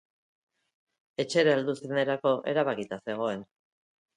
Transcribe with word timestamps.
Etxera 1.25 1.53
heldu 1.57 1.75
zenerako 1.81 2.33
erabakita 2.55 3.01
zegoen. 3.07 3.45